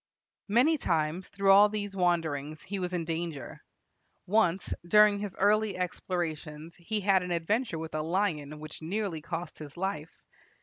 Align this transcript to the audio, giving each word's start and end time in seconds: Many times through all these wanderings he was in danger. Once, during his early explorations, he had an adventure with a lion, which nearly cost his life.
Many 0.47 0.79
times 0.79 1.29
through 1.29 1.51
all 1.51 1.69
these 1.69 1.95
wanderings 1.95 2.63
he 2.63 2.79
was 2.79 2.91
in 2.91 3.05
danger. 3.05 3.61
Once, 4.25 4.73
during 4.83 5.19
his 5.19 5.35
early 5.35 5.77
explorations, 5.77 6.73
he 6.79 7.01
had 7.01 7.21
an 7.21 7.29
adventure 7.29 7.77
with 7.77 7.93
a 7.93 8.01
lion, 8.01 8.59
which 8.59 8.81
nearly 8.81 9.21
cost 9.21 9.59
his 9.59 9.77
life. 9.77 10.23